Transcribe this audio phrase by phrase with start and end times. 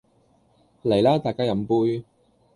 [0.81, 2.03] 嚟啦大家飲杯